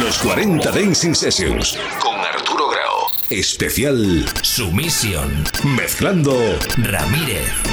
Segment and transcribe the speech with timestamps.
[0.00, 3.08] Los 40 Dancing Sessions con Arturo Grau.
[3.28, 5.44] Especial Sumisión.
[5.64, 6.34] Mezclando
[6.78, 7.71] Ramírez.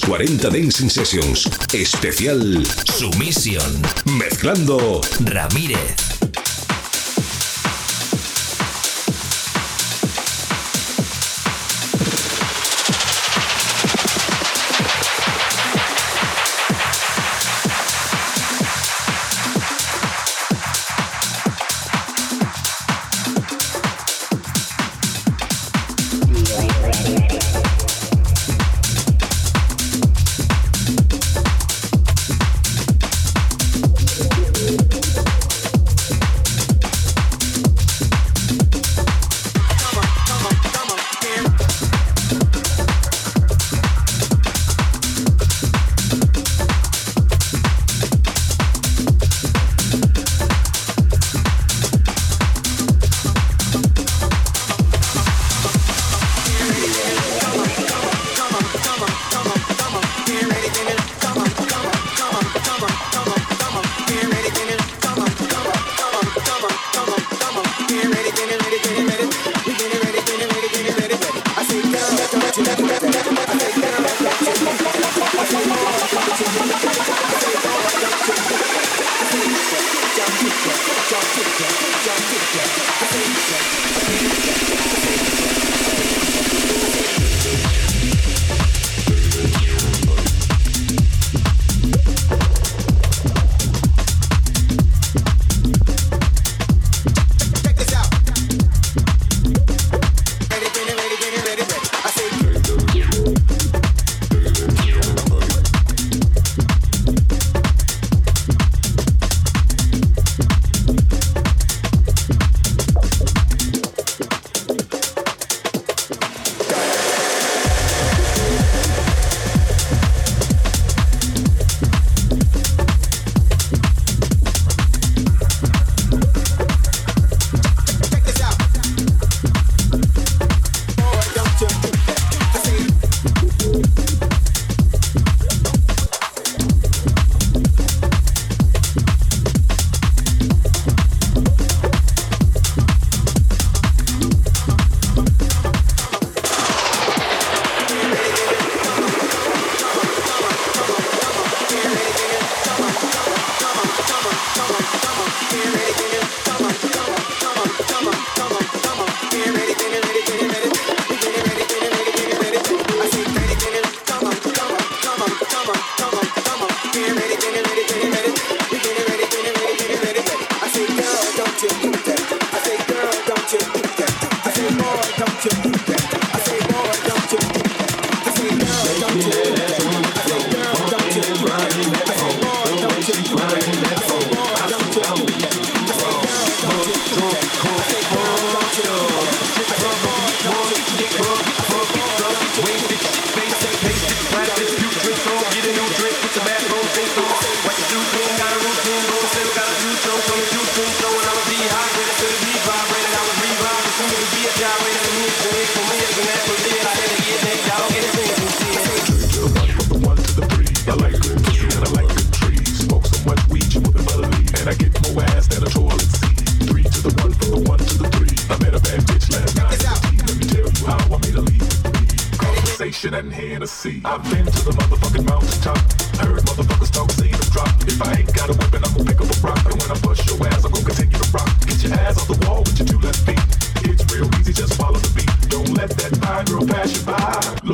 [0.00, 1.48] 40 Dancing Sessions.
[1.72, 3.82] Especial Sumisión.
[4.04, 6.07] Mezclando Ramírez.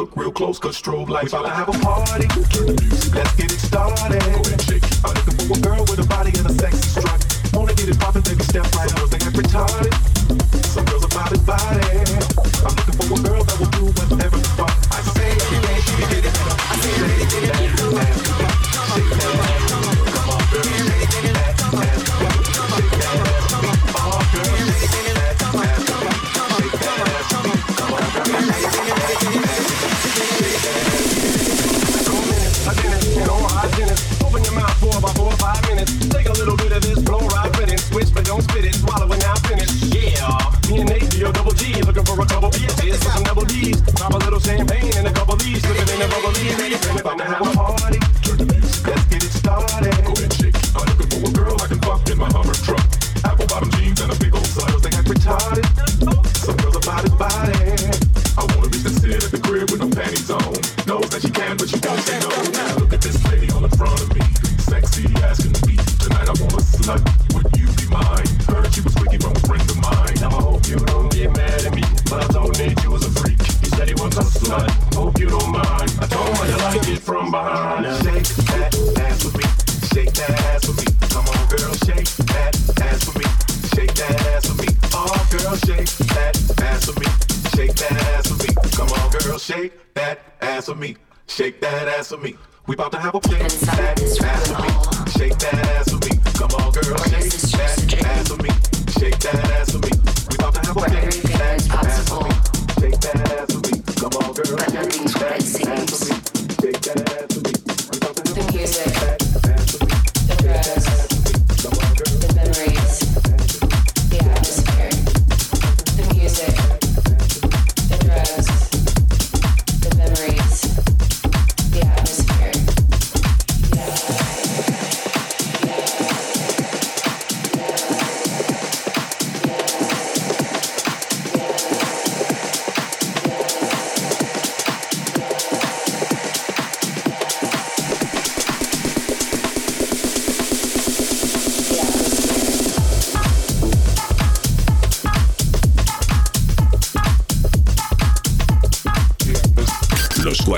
[0.05, 1.33] look real close, cause strobe lights.
[1.33, 2.29] We about to have a party.
[3.17, 4.21] Let's get it started.
[4.21, 7.25] I'm looking for a girl with a body and a sexy strut.
[7.55, 9.09] Wanna get it poppin', baby, step right up.
[9.09, 9.95] They get retarded.
[10.67, 11.81] Some girls are body body.
[12.69, 14.14] I'm looking for a girl that will do what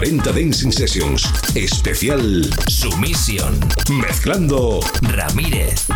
[0.07, 1.29] 40 Dancing Sessions.
[1.57, 3.59] Especial Sumisión.
[3.91, 5.87] Mezclando Ramírez.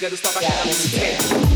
[0.00, 0.36] gotta stop.
[0.36, 1.47] I gotta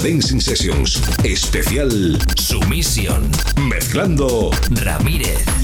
[0.00, 1.00] Dancing Sessions.
[1.24, 3.30] Especial Sumisión.
[3.68, 5.63] Mezclando Ramírez.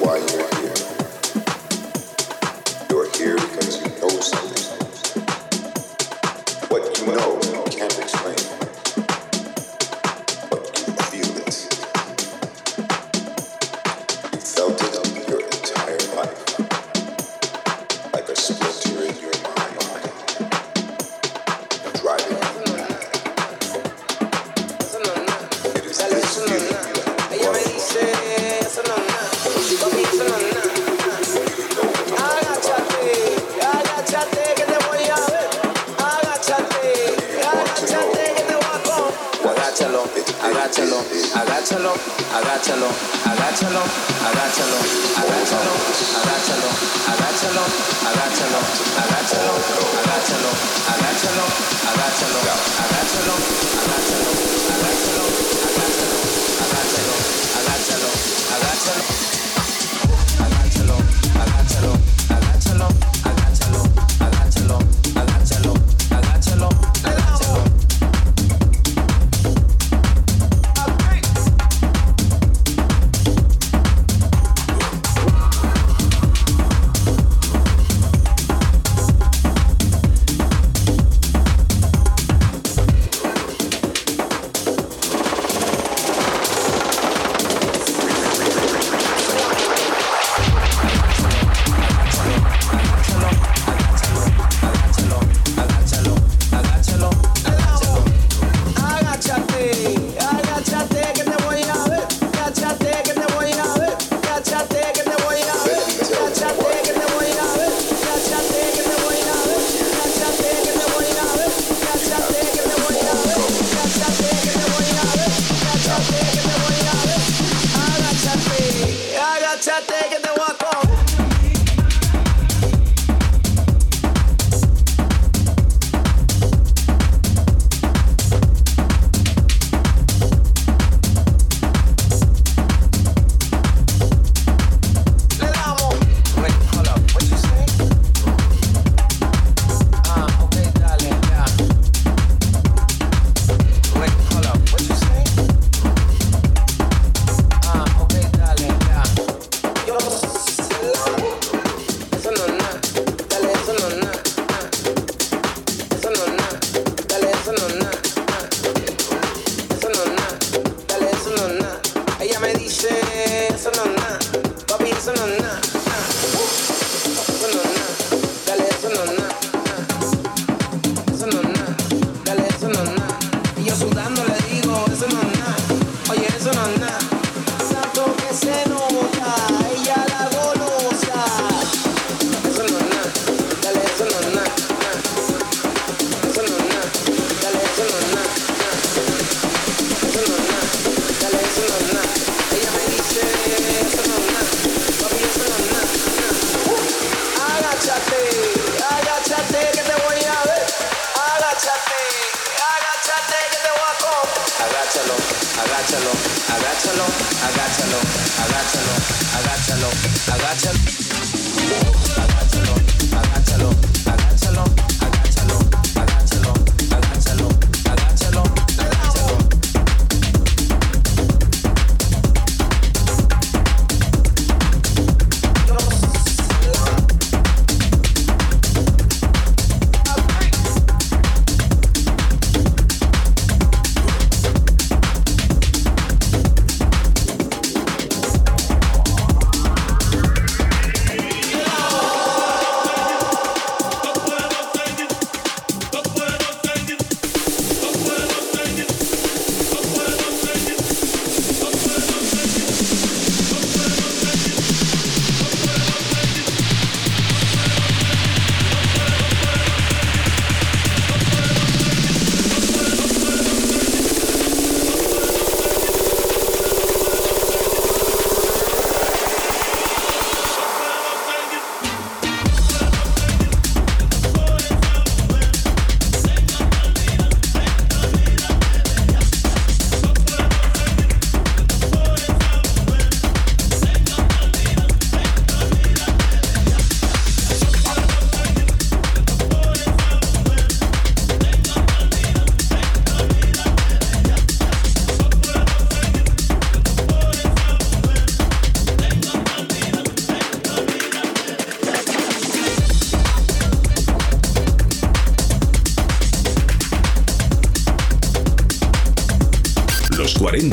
[0.00, 0.16] why?
[0.18, 0.43] you're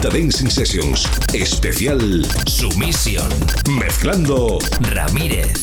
[0.02, 1.10] 40 Dancing Sessions.
[1.34, 3.30] Especial Sumisión.
[3.68, 5.61] Mezclando Ramírez.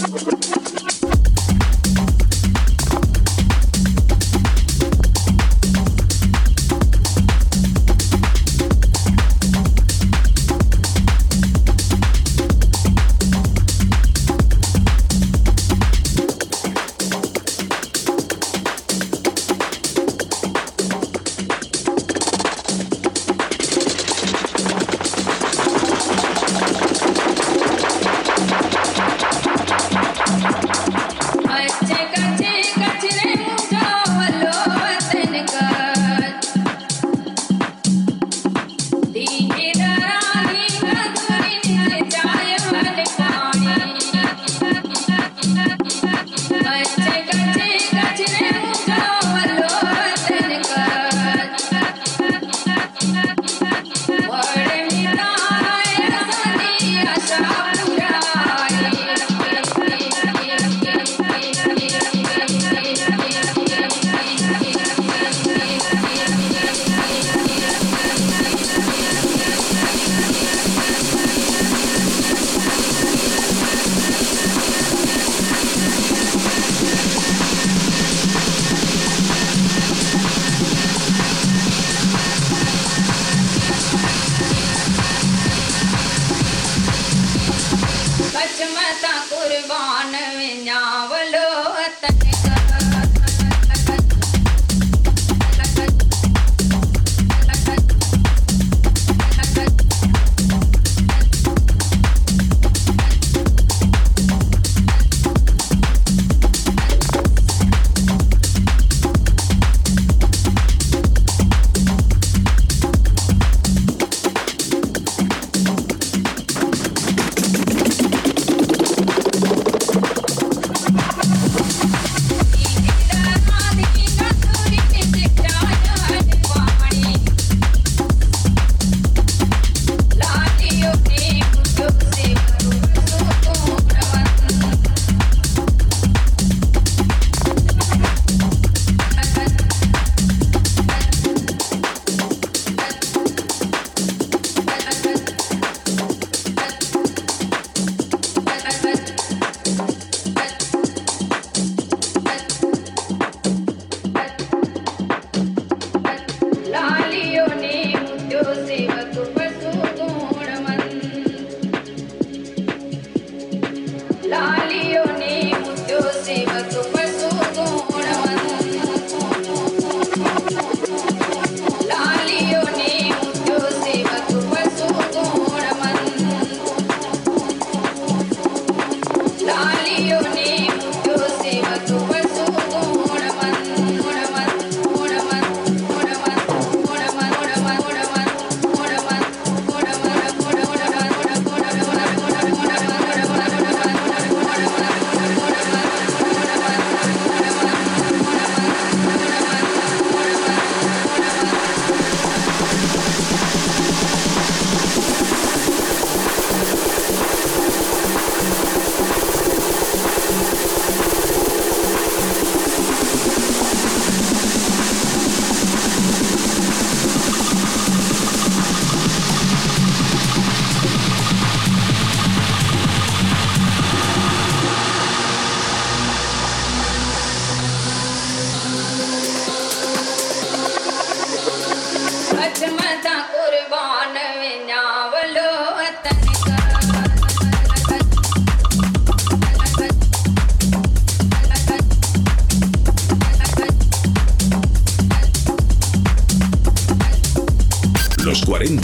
[0.00, 0.39] you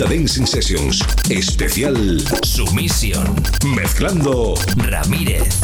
[0.09, 1.04] Dancing Sessions.
[1.30, 3.40] Especial Sumisión.
[3.76, 5.61] Mezclando Ramírez.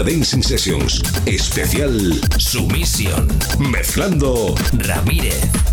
[0.00, 1.02] 40 Dancing Sessions.
[1.26, 3.28] Especial Sumisión.
[3.58, 5.69] Mezclando Ramírez.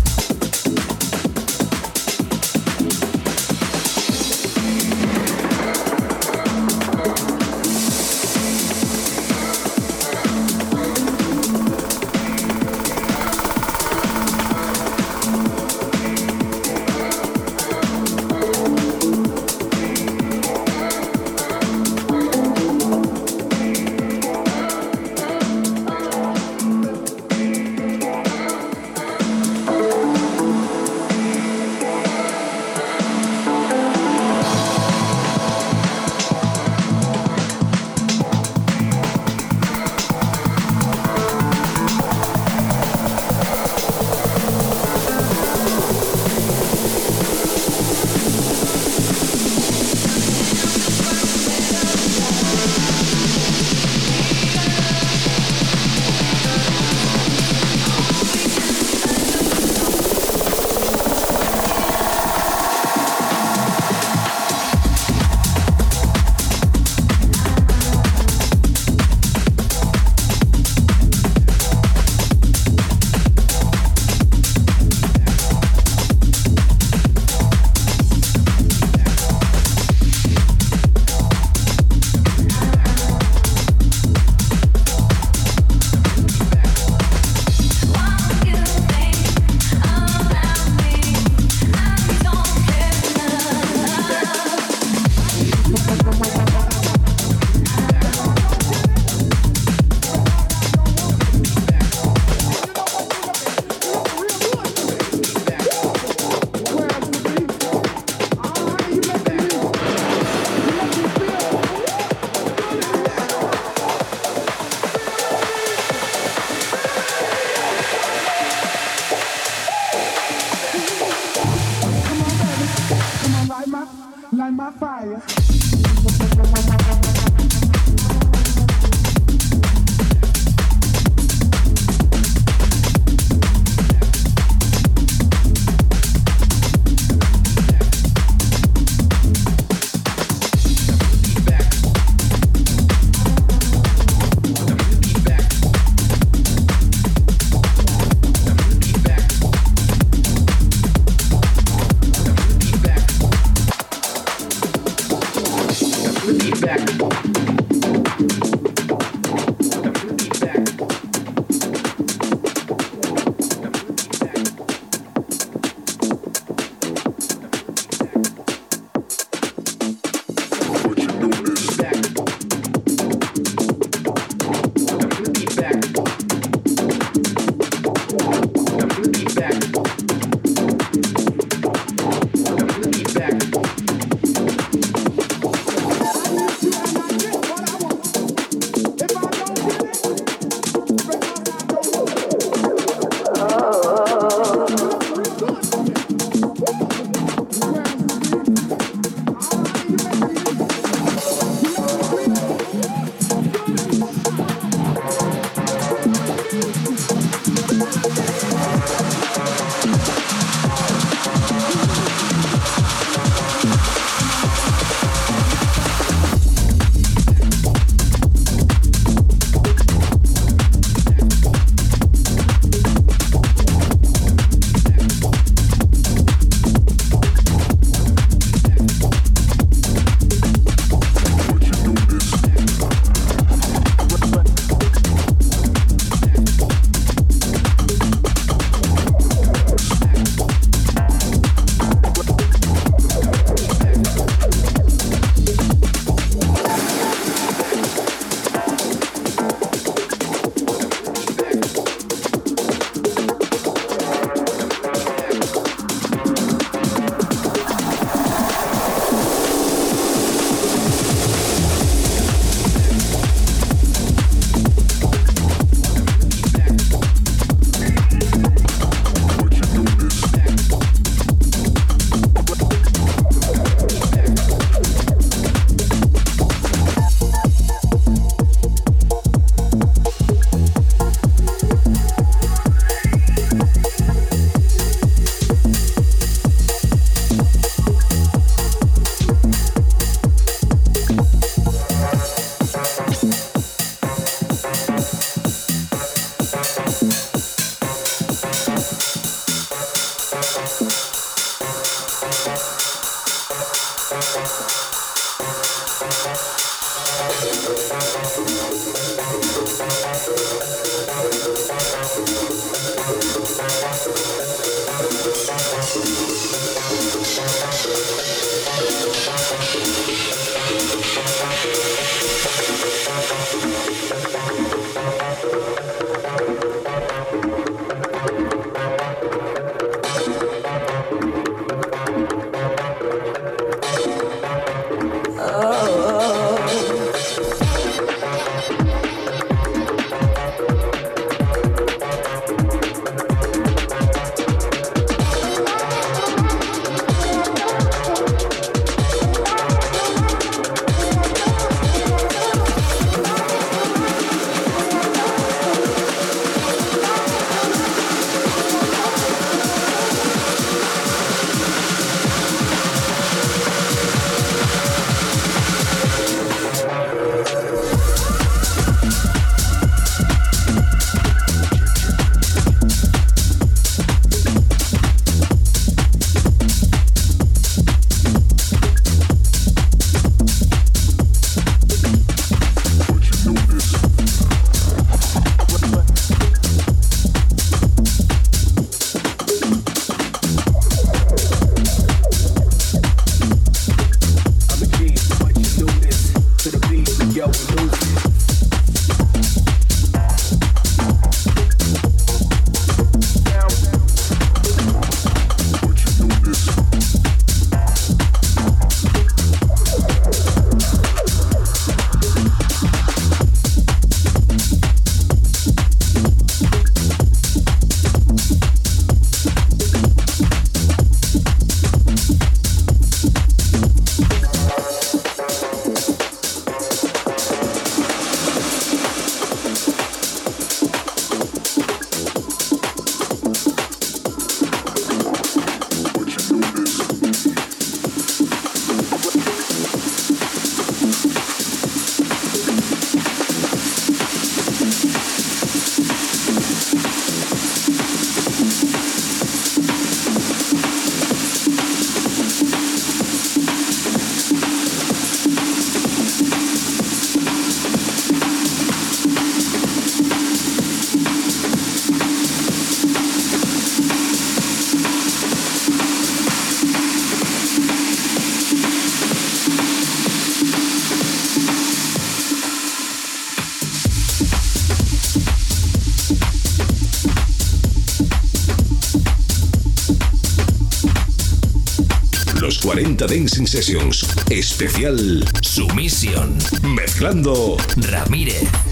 [483.18, 484.26] 40 Dancing Sessions.
[484.48, 486.56] Especial Sumisión.
[486.82, 488.87] Mezclando Ramírez.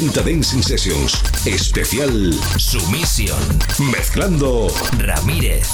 [0.00, 1.22] 40 Dancing Sessions.
[1.44, 3.38] Especial Sumisión.
[3.92, 5.68] Mezclando Ramírez.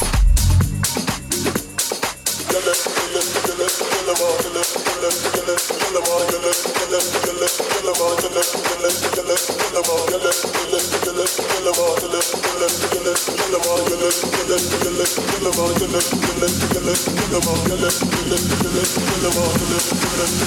[20.18, 20.40] Thank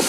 [0.00, 0.05] you.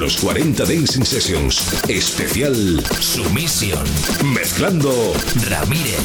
[0.00, 1.60] Los 40 Dancing Sessions.
[1.86, 3.84] Especial Sumisión.
[4.24, 5.12] Mezclando
[5.46, 5.98] Ramírez.